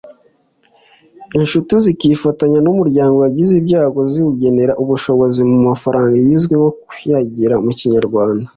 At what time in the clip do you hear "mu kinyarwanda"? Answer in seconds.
7.65-8.47